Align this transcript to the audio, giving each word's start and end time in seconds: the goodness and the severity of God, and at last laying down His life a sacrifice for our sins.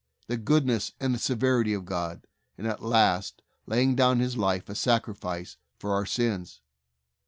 the 0.25 0.35
goodness 0.35 0.93
and 0.99 1.13
the 1.13 1.19
severity 1.19 1.75
of 1.75 1.85
God, 1.85 2.25
and 2.57 2.65
at 2.65 2.81
last 2.81 3.43
laying 3.67 3.95
down 3.95 4.17
His 4.19 4.35
life 4.35 4.67
a 4.67 4.73
sacrifice 4.73 5.57
for 5.77 5.93
our 5.93 6.07
sins. 6.07 6.59